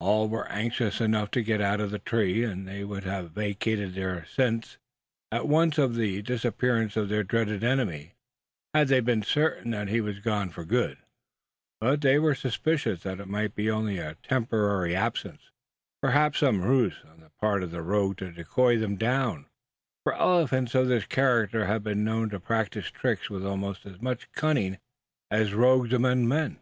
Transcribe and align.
All 0.00 0.28
were 0.28 0.48
anxious 0.48 1.00
enough 1.00 1.30
to 1.30 1.42
get 1.44 1.60
out 1.60 1.78
of 1.80 1.92
the 1.92 2.00
tree; 2.00 2.42
and 2.42 2.66
they 2.66 2.82
would 2.82 3.04
have 3.04 3.30
vacated 3.30 3.94
their 3.94 4.26
sents 4.26 4.78
at 5.30 5.46
once 5.46 5.78
on 5.78 5.92
the 5.94 6.22
disappearance 6.22 6.96
of 6.96 7.08
their 7.08 7.22
dreaded 7.22 7.62
enemy, 7.62 8.14
had 8.74 8.88
they 8.88 8.98
been 8.98 9.22
certain 9.22 9.70
that 9.70 9.86
he 9.86 10.00
was 10.00 10.18
gone 10.18 10.50
for 10.50 10.64
good; 10.64 10.98
but 11.80 12.00
they 12.00 12.18
were 12.18 12.34
suspicious 12.34 13.04
that 13.04 13.20
it 13.20 13.28
might 13.28 13.54
be 13.54 13.70
only 13.70 13.98
a 13.98 14.16
temporary 14.24 14.96
absence 14.96 15.52
perhaps 16.02 16.40
some 16.40 16.62
ruse 16.62 16.98
of 17.04 17.70
the 17.70 17.80
rogue 17.80 18.16
to 18.16 18.32
decoy 18.32 18.76
them 18.76 18.96
down: 18.96 19.46
for 20.02 20.14
elephants 20.14 20.74
of 20.74 20.88
this 20.88 21.06
character 21.06 21.66
have 21.66 21.84
been 21.84 22.02
known 22.02 22.28
to 22.28 22.40
practise 22.40 22.90
tricks 22.90 23.30
with 23.30 23.46
almost 23.46 23.86
as 23.86 24.02
much 24.02 24.32
cunning 24.32 24.78
as 25.30 25.54
rogues 25.54 25.92
among 25.92 26.26
men. 26.26 26.58